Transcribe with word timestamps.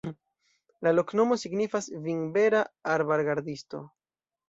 La 0.87 0.93
loknomo 0.99 1.37
signifas: 1.43 1.91
vinbera-arbargardisto. 2.09 3.87